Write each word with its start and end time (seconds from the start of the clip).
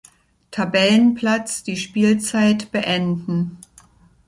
Tabellenplatz 0.49 1.61
die 1.61 1.77
Spielzeit 1.77 2.71
beenden. 2.71 3.59